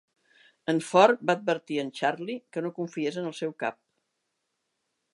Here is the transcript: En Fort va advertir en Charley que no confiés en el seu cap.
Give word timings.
En 0.71 0.79
Fort 0.85 1.21
va 1.31 1.35
advertir 1.41 1.77
en 1.83 1.93
Charley 2.01 2.39
que 2.57 2.65
no 2.67 2.75
confiés 2.81 3.23
en 3.23 3.31
el 3.33 3.39
seu 3.45 3.57
cap. 3.67 3.81